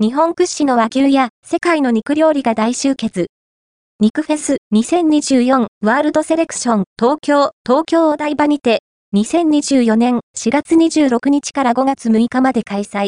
[0.00, 3.26] 日本屈指の和牛や世界の肉料理が大集結。
[3.98, 8.82] 肉フェス2024ワールドセレクション東京、東京お台場にて、
[9.16, 13.06] 2024年4月26日から5月6日まで開催。